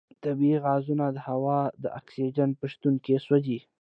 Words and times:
طبیعي 0.23 0.57
غازونه 0.65 1.05
د 1.11 1.17
هوا 1.27 1.59
د 1.83 1.85
اکسیجن 1.99 2.49
په 2.59 2.65
شتون 2.71 2.95
کې 3.05 3.15
سوځي. 3.25 3.59